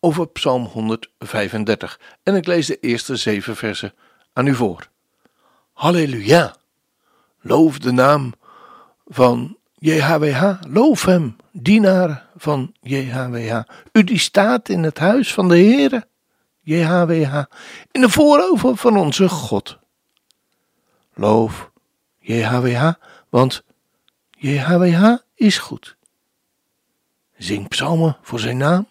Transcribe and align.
over 0.00 0.28
Psalm 0.28 0.64
135. 0.64 2.00
En 2.22 2.34
ik 2.34 2.46
lees 2.46 2.66
de 2.66 2.78
eerste 2.78 3.16
zeven 3.16 3.56
versen 3.56 3.94
aan 4.32 4.46
u 4.46 4.54
voor. 4.54 4.88
Halleluja! 5.72 6.56
Loof 7.40 7.78
de 7.78 7.92
naam 7.92 8.32
van 9.06 9.56
JHWH, 9.78 10.60
loof 10.68 11.04
hem, 11.04 11.36
dienaar 11.52 12.26
van 12.36 12.74
JHWH. 12.80 13.62
U 13.92 14.04
die 14.04 14.18
staat 14.18 14.68
in 14.68 14.82
het 14.82 14.98
huis 14.98 15.34
van 15.34 15.48
de 15.48 15.56
Heere, 15.56 16.06
JHWH, 16.60 17.42
in 17.90 18.00
de 18.00 18.08
voorover 18.08 18.76
van 18.76 18.96
onze 18.96 19.28
God. 19.28 19.78
Loof 21.14 21.70
JHWH, 22.18 22.92
want 23.28 23.62
JHWH 24.30 25.16
is 25.34 25.58
goed. 25.58 25.96
Zing 27.36 27.68
psalmen 27.68 28.16
voor 28.22 28.40
zijn 28.40 28.56
naam, 28.56 28.86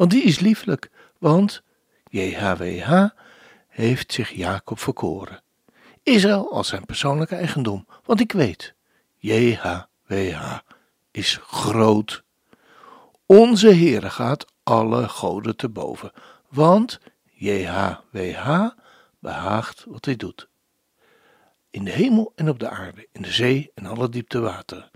want 0.00 0.12
die 0.12 0.22
is 0.22 0.38
lieflijk, 0.38 0.90
want 1.18 1.62
JHWH 2.10 3.06
heeft 3.68 4.12
zich 4.12 4.30
Jacob 4.30 4.78
verkoren. 4.78 5.42
Israël 6.02 6.52
als 6.52 6.68
zijn 6.68 6.84
persoonlijke 6.84 7.34
eigendom, 7.34 7.86
want 8.04 8.20
ik 8.20 8.32
weet, 8.32 8.74
JHWH 9.16 10.58
is 11.10 11.38
groot. 11.42 12.22
Onze 13.26 13.68
Heere 13.68 14.10
gaat 14.10 14.44
alle 14.62 15.08
goden 15.08 15.56
te 15.56 15.68
boven, 15.68 16.12
want 16.48 17.00
JHWH 17.32 18.68
behaagt 19.18 19.84
wat 19.88 20.04
hij 20.04 20.16
doet. 20.16 20.48
In 21.70 21.84
de 21.84 21.92
hemel 21.92 22.32
en 22.34 22.48
op 22.48 22.58
de 22.58 22.68
aarde, 22.68 23.08
in 23.12 23.22
de 23.22 23.32
zee 23.32 23.70
en 23.74 23.86
alle 23.86 24.08
diepte 24.08 24.40
wateren. 24.40 24.90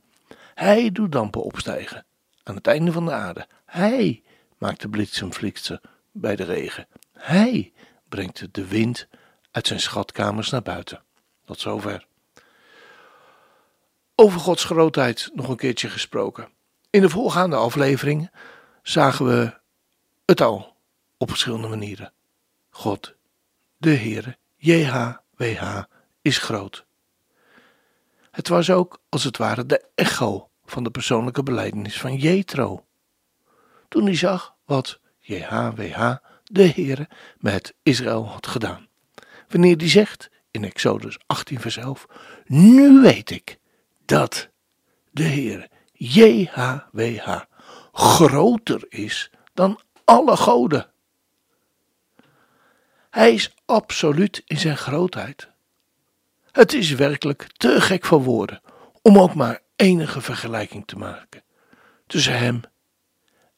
Hij 0.54 0.90
doet 0.92 1.12
dampen 1.12 1.42
opstijgen 1.42 2.06
aan 2.42 2.54
het 2.54 2.66
einde 2.66 2.92
van 2.92 3.04
de 3.04 3.12
aarde. 3.12 3.46
Hij 3.64 4.22
maakt 4.64 4.80
de 4.80 4.88
bliksemflitsen 4.88 5.80
bij 6.12 6.36
de 6.36 6.44
regen. 6.44 6.86
Hij 7.12 7.72
brengt 8.08 8.54
de 8.54 8.66
wind 8.66 9.08
uit 9.50 9.66
zijn 9.66 9.80
schatkamers 9.80 10.50
naar 10.50 10.62
buiten. 10.62 11.02
Tot 11.44 11.60
zover. 11.60 12.06
Over 14.14 14.40
Gods 14.40 14.64
grootheid 14.64 15.30
nog 15.34 15.48
een 15.48 15.56
keertje 15.56 15.88
gesproken. 15.88 16.48
In 16.90 17.00
de 17.00 17.08
voorgaande 17.08 17.56
aflevering 17.56 18.30
zagen 18.82 19.26
we 19.26 19.54
het 20.24 20.40
al 20.40 20.76
op 21.16 21.28
verschillende 21.28 21.68
manieren. 21.68 22.12
God, 22.70 23.14
de 23.76 23.94
Heere, 23.96 24.36
JHWH, 24.56 25.82
is 26.22 26.38
groot. 26.38 26.84
Het 28.30 28.48
was 28.48 28.70
ook, 28.70 29.00
als 29.08 29.24
het 29.24 29.36
ware, 29.36 29.66
de 29.66 29.84
echo 29.94 30.48
van 30.64 30.84
de 30.84 30.90
persoonlijke 30.90 31.42
beleidenis 31.42 32.00
van 32.00 32.16
Jethro. 32.16 32.84
Toen 33.88 34.04
hij 34.04 34.16
zag 34.16 34.53
wat 34.64 35.00
JHWH, 35.18 36.16
de 36.44 36.68
Heere, 36.68 37.08
met 37.38 37.74
Israël 37.82 38.28
had 38.28 38.46
gedaan. 38.46 38.88
Wanneer 39.48 39.76
hij 39.76 39.88
zegt 39.88 40.30
in 40.50 40.64
Exodus 40.64 41.18
18 41.26 41.60
vers 41.60 41.76
11, 41.76 42.06
nu 42.46 43.00
weet 43.00 43.30
ik 43.30 43.58
dat 44.04 44.48
de 45.10 45.22
Heere, 45.22 45.68
JHWH, 45.92 47.40
groter 47.92 48.84
is 48.88 49.30
dan 49.54 49.80
alle 50.04 50.36
goden. 50.36 50.90
Hij 53.10 53.34
is 53.34 53.54
absoluut 53.64 54.42
in 54.46 54.58
zijn 54.58 54.76
grootheid. 54.76 55.48
Het 56.52 56.72
is 56.72 56.90
werkelijk 56.90 57.46
te 57.56 57.80
gek 57.80 58.04
voor 58.04 58.22
woorden 58.22 58.60
om 59.02 59.18
ook 59.18 59.34
maar 59.34 59.60
enige 59.76 60.20
vergelijking 60.20 60.86
te 60.86 60.96
maken 60.96 61.42
tussen 62.06 62.38
hem 62.38 62.60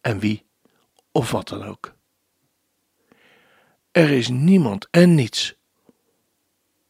en 0.01 0.19
wie 0.19 0.46
of 1.17 1.31
wat 1.31 1.49
dan 1.49 1.65
ook. 1.65 1.95
Er 3.91 4.11
is 4.11 4.29
niemand 4.29 4.89
en 4.91 5.15
niets 5.15 5.55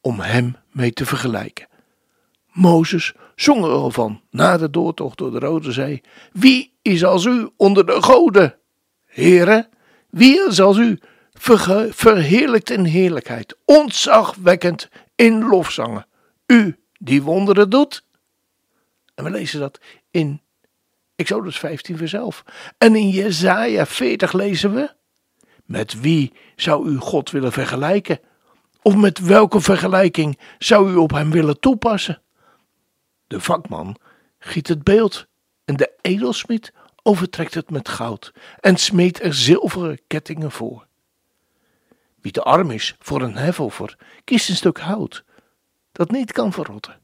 om 0.00 0.20
hem 0.20 0.56
mee 0.72 0.92
te 0.92 1.06
vergelijken. 1.06 1.68
Mozes 2.52 3.12
zong 3.34 3.64
er 3.64 3.70
al 3.70 3.90
van 3.90 4.22
na 4.30 4.56
de 4.56 4.70
doortocht 4.70 5.18
door 5.18 5.30
de 5.30 5.38
Rode 5.38 5.72
Zee: 5.72 6.02
Wie 6.32 6.72
is 6.82 7.04
als 7.04 7.24
u 7.24 7.50
onder 7.56 7.86
de 7.86 8.02
goden? 8.02 8.58
Heren, 9.04 9.68
wie 10.10 10.46
is 10.46 10.60
als 10.60 10.76
u 10.76 10.98
verheerlijkt 11.90 12.70
in 12.70 12.84
heerlijkheid, 12.84 13.56
ontzagwekkend 13.64 14.88
in 15.14 15.48
lofzangen? 15.48 16.06
U 16.46 16.78
die 16.98 17.22
wonderen 17.22 17.70
doet? 17.70 18.04
En 19.14 19.24
we 19.24 19.30
lezen 19.30 19.60
dat 19.60 19.80
in 20.10 20.40
Exodus 21.16 21.58
15 21.58 21.96
vers 21.96 22.12
11. 22.12 22.44
En 22.78 22.94
in 22.94 23.08
Jezaja 23.08 23.86
40 23.86 24.32
lezen 24.32 24.74
we: 24.74 24.94
Met 25.64 26.00
wie 26.00 26.32
zou 26.56 26.88
u 26.88 26.96
God 26.96 27.30
willen 27.30 27.52
vergelijken? 27.52 28.20
Of 28.82 28.96
met 28.96 29.18
welke 29.18 29.60
vergelijking 29.60 30.38
zou 30.58 30.92
u 30.92 30.94
op 30.94 31.10
hem 31.10 31.30
willen 31.30 31.60
toepassen? 31.60 32.22
De 33.26 33.40
vakman 33.40 33.96
giet 34.38 34.68
het 34.68 34.84
beeld 34.84 35.26
en 35.64 35.76
de 35.76 35.92
edelsmid 36.00 36.72
overtrekt 37.02 37.54
het 37.54 37.70
met 37.70 37.88
goud 37.88 38.32
en 38.60 38.76
smeet 38.76 39.22
er 39.22 39.34
zilveren 39.34 40.00
kettingen 40.06 40.50
voor. 40.50 40.86
Wie 42.20 42.32
te 42.32 42.42
arm 42.42 42.70
is 42.70 42.96
voor 42.98 43.22
een 43.22 43.36
hefoffer, 43.36 43.98
kiest 44.24 44.48
een 44.48 44.56
stuk 44.56 44.78
hout 44.78 45.24
dat 45.92 46.10
niet 46.10 46.32
kan 46.32 46.52
verrotten. 46.52 47.00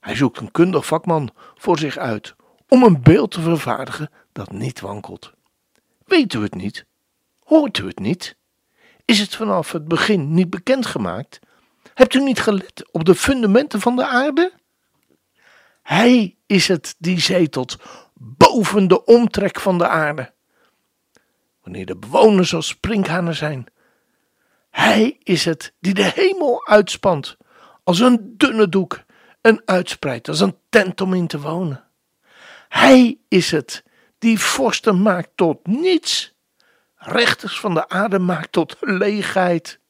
Hij 0.00 0.16
zoekt 0.16 0.38
een 0.38 0.50
kundig 0.50 0.86
vakman 0.86 1.30
voor 1.54 1.78
zich 1.78 1.96
uit 1.96 2.36
om 2.68 2.82
een 2.82 3.02
beeld 3.02 3.30
te 3.30 3.40
vervaardigen 3.40 4.10
dat 4.32 4.52
niet 4.52 4.80
wankelt. 4.80 5.32
Weet 6.04 6.34
u 6.34 6.42
het 6.42 6.54
niet? 6.54 6.86
Hoort 7.44 7.78
u 7.78 7.86
het 7.86 7.98
niet? 7.98 8.36
Is 9.04 9.18
het 9.18 9.34
vanaf 9.34 9.72
het 9.72 9.88
begin 9.88 10.34
niet 10.34 10.50
bekendgemaakt? 10.50 11.38
Hebt 11.94 12.14
u 12.14 12.22
niet 12.22 12.40
gelet 12.40 12.88
op 12.92 13.04
de 13.04 13.14
fundamenten 13.14 13.80
van 13.80 13.96
de 13.96 14.06
aarde? 14.06 14.52
Hij 15.82 16.36
is 16.46 16.68
het 16.68 16.94
die 16.98 17.20
zetelt 17.20 17.76
boven 18.14 18.88
de 18.88 19.04
omtrek 19.04 19.60
van 19.60 19.78
de 19.78 19.88
aarde. 19.88 20.32
Wanneer 21.62 21.86
de 21.86 21.96
bewoners 21.96 22.54
als 22.54 22.66
sprinkhanen 22.66 23.34
zijn. 23.34 23.66
Hij 24.70 25.18
is 25.22 25.44
het 25.44 25.74
die 25.80 25.94
de 25.94 26.10
hemel 26.14 26.66
uitspant 26.66 27.36
als 27.84 28.00
een 28.00 28.34
dunne 28.36 28.68
doek 28.68 29.04
en 29.40 29.62
uitspreidt 29.64 30.28
als 30.28 30.40
een 30.40 30.56
tent 30.68 31.00
om 31.00 31.14
in 31.14 31.26
te 31.26 31.40
wonen. 31.40 31.87
Hij 32.68 33.18
is 33.28 33.50
het 33.50 33.84
die 34.18 34.38
vorsten 34.38 35.02
maakt 35.02 35.30
tot 35.34 35.66
niets, 35.66 36.34
rechters 36.94 37.60
van 37.60 37.74
de 37.74 37.88
aarde 37.88 38.18
maakt 38.18 38.52
tot 38.52 38.76
leegheid, 38.80 39.80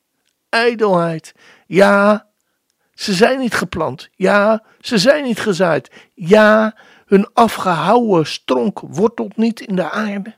ijdelheid. 0.48 1.34
Ja, 1.66 2.28
ze 2.94 3.14
zijn 3.14 3.38
niet 3.38 3.54
geplant. 3.54 4.08
Ja, 4.12 4.64
ze 4.80 4.98
zijn 4.98 5.24
niet 5.24 5.40
gezaaid. 5.40 5.90
Ja, 6.14 6.76
hun 7.06 7.32
afgehouwen 7.32 8.26
stronk 8.26 8.80
wortelt 8.80 9.36
niet 9.36 9.60
in 9.60 9.76
de 9.76 9.90
aarde. 9.90 10.34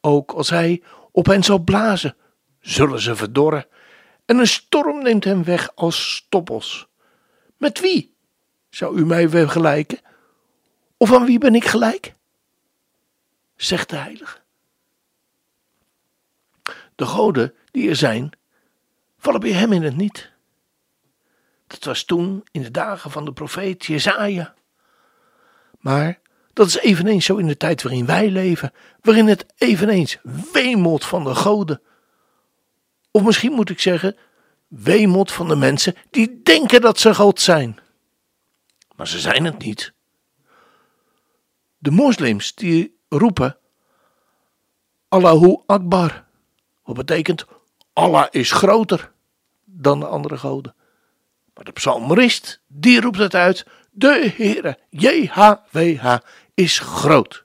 Ook 0.00 0.32
als 0.32 0.50
hij 0.50 0.82
op 1.12 1.26
hen 1.26 1.42
zal 1.42 1.58
blazen, 1.58 2.16
zullen 2.60 3.00
ze 3.00 3.16
verdorren 3.16 3.66
en 4.30 4.38
een 4.38 4.46
storm 4.46 5.02
neemt 5.02 5.24
hem 5.24 5.44
weg 5.44 5.70
als 5.74 6.14
stoppels. 6.14 6.88
Met 7.56 7.80
wie 7.80 8.16
zou 8.68 8.98
u 8.98 9.06
mij 9.06 9.28
vergelijken? 9.28 9.98
Of 11.02 11.12
aan 11.12 11.24
wie 11.24 11.38
ben 11.38 11.54
ik 11.54 11.64
gelijk? 11.64 12.14
Zegt 13.56 13.90
de 13.90 13.96
heilige. 13.96 14.38
De 16.94 17.06
goden 17.06 17.54
die 17.70 17.88
er 17.88 17.96
zijn, 17.96 18.30
vallen 19.18 19.40
bij 19.40 19.52
hem 19.52 19.72
in 19.72 19.82
het 19.82 19.96
niet. 19.96 20.32
Dat 21.66 21.84
was 21.84 22.04
toen 22.04 22.44
in 22.50 22.62
de 22.62 22.70
dagen 22.70 23.10
van 23.10 23.24
de 23.24 23.32
profeet 23.32 23.84
Jezaja. 23.84 24.54
Maar 25.78 26.20
dat 26.52 26.66
is 26.66 26.78
eveneens 26.78 27.24
zo 27.24 27.36
in 27.36 27.46
de 27.46 27.56
tijd 27.56 27.82
waarin 27.82 28.06
wij 28.06 28.30
leven, 28.30 28.72
waarin 29.00 29.26
het 29.26 29.46
eveneens 29.56 30.18
wemelt 30.52 31.04
van 31.04 31.24
de 31.24 31.34
goden 31.34 31.80
of 33.10 33.22
misschien 33.22 33.52
moet 33.52 33.70
ik 33.70 33.80
zeggen, 33.80 34.16
weemoed 34.68 35.32
van 35.32 35.48
de 35.48 35.56
mensen 35.56 35.94
die 36.10 36.40
denken 36.42 36.80
dat 36.80 36.98
ze 36.98 37.14
God 37.14 37.40
zijn. 37.40 37.78
Maar 38.96 39.08
ze 39.08 39.18
zijn 39.18 39.44
het 39.44 39.58
niet. 39.58 39.92
De 41.80 41.90
moslims 41.90 42.54
die 42.54 42.98
roepen: 43.08 43.56
Allahu 45.08 45.62
Akbar. 45.66 46.24
Wat 46.82 46.96
betekent 46.96 47.44
Allah 47.92 48.26
is 48.30 48.52
groter 48.52 49.12
dan 49.64 50.00
de 50.00 50.06
andere 50.06 50.38
goden. 50.38 50.74
Maar 51.54 51.64
de 51.64 51.72
psalmist, 51.72 52.60
die 52.66 53.00
roept 53.00 53.18
het 53.18 53.34
uit. 53.34 53.66
De 53.90 54.32
Heere, 54.36 54.78
JHWH, 54.90 56.16
is 56.54 56.78
groot. 56.78 57.44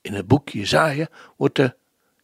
In 0.00 0.14
het 0.14 0.26
boek 0.26 0.48
Jezaja 0.48 1.08
wordt 1.36 1.56
de 1.56 1.74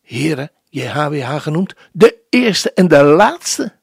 Heere, 0.02 0.52
JHWH 0.68 1.36
genoemd, 1.40 1.74
de 1.92 2.18
eerste 2.28 2.72
en 2.72 2.88
de 2.88 3.02
laatste. 3.02 3.78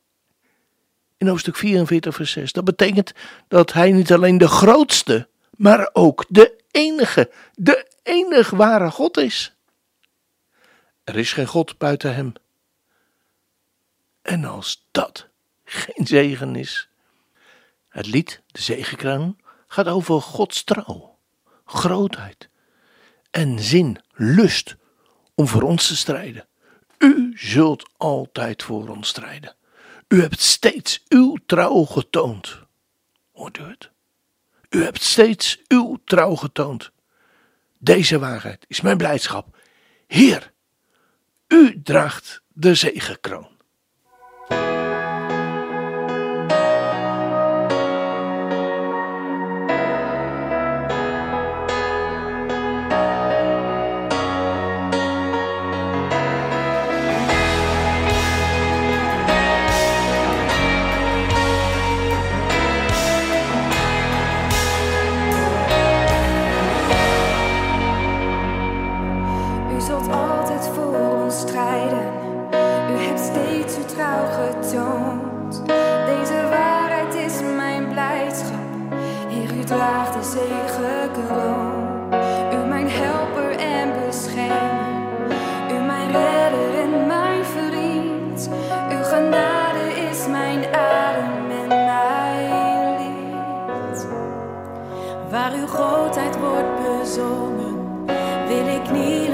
In 1.17 1.27
hoofdstuk 1.27 1.55
44 1.55 2.15
vers 2.15 2.31
6. 2.31 2.51
Dat 2.51 2.63
betekent 2.63 3.13
dat 3.47 3.73
hij 3.73 3.91
niet 3.91 4.13
alleen 4.13 4.37
de 4.37 4.47
grootste, 4.47 5.27
maar 5.57 5.89
ook 5.93 6.25
de 6.29 6.63
enige, 6.71 7.31
de 7.55 7.91
enige 8.03 8.55
ware 8.55 8.91
God 8.91 9.17
is. 9.17 9.55
Er 11.03 11.15
is 11.15 11.33
geen 11.33 11.47
God 11.47 11.77
buiten 11.77 12.15
hem. 12.15 12.33
En 14.21 14.45
als 14.45 14.87
dat 14.91 15.27
geen 15.63 16.07
zegen 16.07 16.55
is. 16.55 16.89
Het 17.89 18.05
lied, 18.05 18.41
de 18.47 18.61
zegenkroon, 18.61 19.37
gaat 19.67 19.87
over 19.87 20.21
Gods 20.21 20.63
trouw, 20.63 21.17
grootheid 21.65 22.49
en 23.31 23.59
zin, 23.59 24.01
lust 24.13 24.75
om 25.35 25.47
voor 25.47 25.61
ons 25.61 25.87
te 25.87 25.95
strijden. 25.95 26.47
U 26.97 27.31
zult 27.35 27.89
altijd 27.97 28.63
voor 28.63 28.87
ons 28.87 29.07
strijden. 29.07 29.55
U 30.07 30.21
hebt 30.21 30.41
steeds 30.41 31.03
uw 31.07 31.37
trouw 31.45 31.83
getoond. 31.83 32.59
Hoort 33.31 33.57
u 33.57 33.63
het? 33.63 33.89
U 34.69 34.83
hebt 34.83 35.01
steeds 35.01 35.61
uw 35.67 35.97
trouw 36.03 36.35
getoond. 36.35 36.91
Deze 37.77 38.19
waarheid 38.19 38.65
is 38.67 38.81
mijn 38.81 38.97
blijdschap. 38.97 39.57
Heer, 40.07 40.53
u 41.47 41.81
draagt 41.81 42.41
de 42.47 42.75
zegenkroon. 42.75 43.56
altijd 96.17 96.39
wordt 96.39 96.99
bezongen, 96.99 98.05
wil 98.47 98.67
ik 98.67 98.91
niet. 98.91 99.26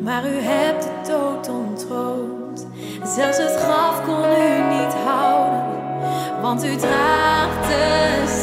maar 0.00 0.24
u 0.24 0.40
hebt 0.40 0.82
de 0.82 1.12
dood 1.12 1.48
ontroond. 1.48 2.66
Zelfs 3.04 3.38
het 3.38 3.56
graf 3.56 4.04
kon 4.04 4.24
u 4.24 4.74
niet 4.74 4.94
houden, 5.06 5.62
want 6.42 6.64
u 6.64 6.76
draagt 6.76 7.66
de 7.68 8.39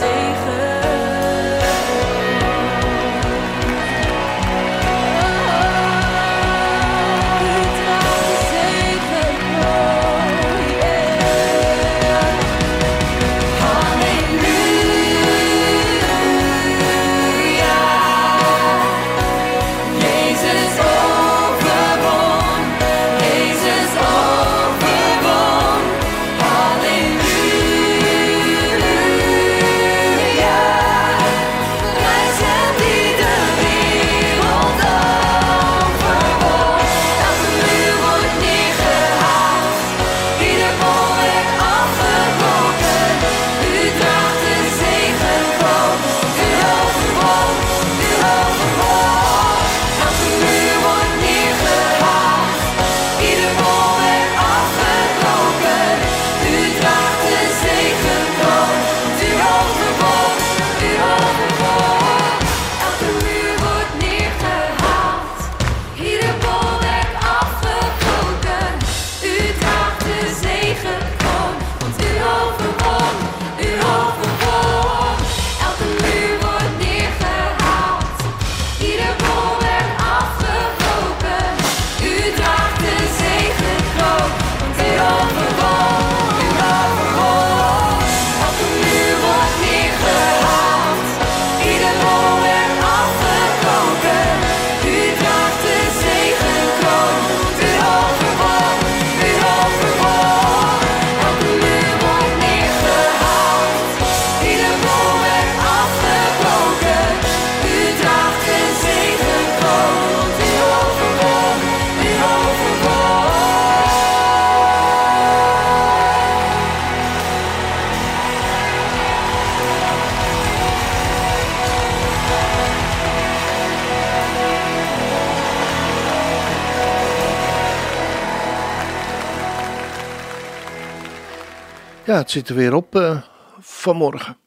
Ja, 132.08 132.16
het 132.16 132.32
zit 132.32 132.50
er 132.50 132.56
weer 132.56 132.74
op 132.74 132.96
uh, 132.96 133.22
vanmorgen. 133.60 134.38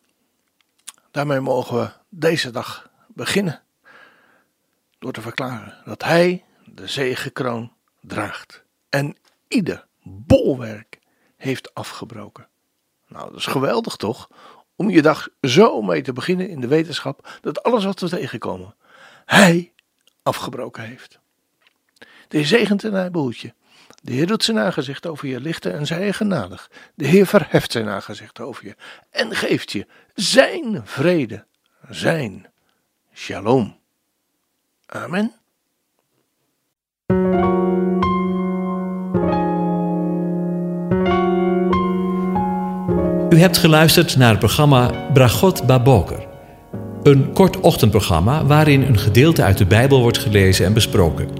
Daarmee 1.11 1.41
mogen 1.41 1.81
we 1.81 1.91
deze 2.09 2.51
dag 2.51 2.91
beginnen. 3.09 3.63
Door 4.99 5.13
te 5.13 5.21
verklaren 5.21 5.83
dat 5.85 6.05
Hij 6.05 6.45
de 6.65 6.87
zegenkroon 6.87 7.73
draagt. 8.01 8.65
En 8.89 9.17
ieder 9.49 9.87
bolwerk 10.03 10.99
heeft 11.37 11.75
afgebroken. 11.75 12.49
Nou, 13.09 13.29
dat 13.31 13.39
is 13.39 13.47
geweldig 13.47 13.97
toch? 13.97 14.29
Om 14.77 14.91
je 14.91 15.03
dag 15.03 15.29
zo 15.41 15.83
mee 15.83 16.03
te 16.03 16.13
beginnen 16.13 16.49
in 16.49 16.61
de 16.61 16.69
wetenschap 16.69 17.39
dat 17.41 17.63
alles 17.63 17.85
wat 17.85 18.01
we 18.01 18.09
tegenkomen, 18.09 18.75
Hij 19.25 19.73
afgebroken 20.23 20.83
heeft. 20.83 21.19
De 22.29 22.45
zegent 22.45 22.85
en 22.85 22.93
hij 22.93 23.11
behoedt 23.11 23.39
je. 23.39 23.53
De 24.01 24.13
Heer 24.13 24.27
doet 24.27 24.45
zijn 24.45 24.59
aangezicht 24.59 25.07
over 25.07 25.29
je 25.29 25.41
lichten 25.41 25.73
en 25.73 25.87
zij 25.87 26.13
genadig. 26.13 26.71
De 26.95 27.07
Heer 27.07 27.27
verheft 27.27 27.73
zijn 27.73 27.89
aangezicht 27.89 28.41
over 28.41 28.67
je 28.67 28.77
en 29.11 29.35
geeft 29.35 29.73
je 29.73 29.87
zijn 30.15 30.81
vrede, 30.85 31.47
zijn 31.89 32.47
shalom. 33.15 33.79
Amen. 34.87 35.33
U 43.31 43.39
hebt 43.39 43.59
geluisterd 43.59 44.17
naar 44.17 44.31
het 44.31 44.39
programma 44.39 45.11
Bragot 45.13 45.67
Baboker. 45.67 46.27
Een 47.03 47.33
kort 47.33 47.61
ochtendprogramma 47.61 48.45
waarin 48.45 48.83
een 48.83 48.99
gedeelte 48.99 49.43
uit 49.43 49.59
de 49.59 49.67
Bijbel 49.67 50.01
wordt 50.01 50.19
gelezen 50.19 50.67
en 50.67 50.73
besproken. 50.73 51.40